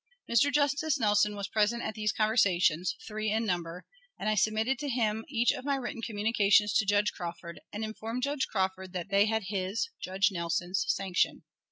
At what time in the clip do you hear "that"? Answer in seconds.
8.93-9.09